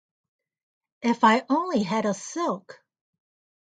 [1.03, 2.83] If I only had a silk!